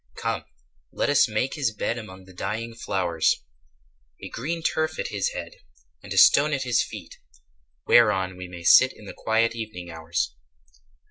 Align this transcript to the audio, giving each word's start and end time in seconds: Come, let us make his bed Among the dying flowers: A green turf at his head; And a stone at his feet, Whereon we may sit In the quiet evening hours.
Come, 0.15 0.45
let 0.91 1.11
us 1.11 1.29
make 1.29 1.53
his 1.53 1.71
bed 1.75 1.99
Among 1.99 2.23
the 2.25 2.33
dying 2.33 2.73
flowers: 2.73 3.43
A 4.23 4.29
green 4.29 4.63
turf 4.63 4.97
at 4.97 5.09
his 5.09 5.29
head; 5.33 5.57
And 6.01 6.11
a 6.11 6.17
stone 6.17 6.53
at 6.53 6.63
his 6.63 6.81
feet, 6.81 7.19
Whereon 7.85 8.35
we 8.35 8.47
may 8.47 8.63
sit 8.63 8.93
In 8.93 9.05
the 9.05 9.13
quiet 9.13 9.55
evening 9.55 9.91
hours. 9.91 10.33